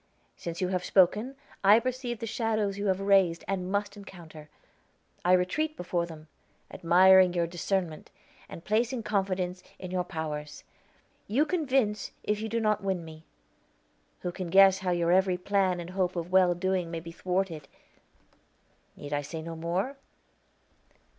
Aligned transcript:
Since 0.35 0.61
you 0.61 0.69
have 0.69 0.83
spoken, 0.83 1.35
I 1.63 1.79
perceive 1.79 2.17
the 2.17 2.25
shadows 2.25 2.75
you 2.79 2.87
have 2.87 2.99
raised 3.01 3.45
and 3.47 3.71
must 3.71 3.95
encounter. 3.95 4.49
I 5.23 5.33
retreat 5.33 5.77
before 5.77 6.07
them, 6.07 6.27
admiring 6.71 7.35
your 7.35 7.45
discernment, 7.45 8.09
and 8.49 8.65
placing 8.65 9.03
confidence 9.03 9.61
in 9.77 9.91
your 9.91 10.03
powers. 10.03 10.63
You 11.27 11.45
convince 11.45 12.13
if 12.23 12.41
you 12.41 12.49
do 12.49 12.59
not 12.59 12.81
win 12.83 13.05
me. 13.05 13.25
Who 14.21 14.31
can 14.31 14.49
guess 14.49 14.79
how 14.79 14.89
your 14.89 15.11
every 15.11 15.37
plan 15.37 15.79
and 15.79 15.91
hope 15.91 16.15
of 16.15 16.31
well 16.31 16.55
doing 16.55 16.89
may 16.89 16.99
be 16.99 17.11
thwarted? 17.11 17.67
I 18.97 18.99
need 19.01 19.21
say 19.23 19.43
no 19.43 19.55
more?" 19.55 19.97